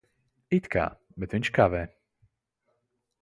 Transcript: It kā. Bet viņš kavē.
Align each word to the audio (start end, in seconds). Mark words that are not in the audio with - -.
It 0.59 0.69
kā. 0.75 0.85
Bet 1.23 1.35
viņš 1.37 1.51
kavē. 1.59 1.83